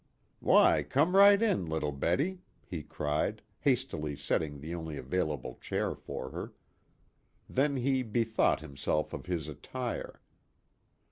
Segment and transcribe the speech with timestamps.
[0.39, 6.31] "Why, come right in, little Betty," he cried, hastily setting the only available chair for
[6.31, 6.53] her.
[7.47, 10.19] Then he bethought himself of his attire.